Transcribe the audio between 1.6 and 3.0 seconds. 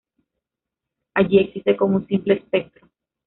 como un simple espectro.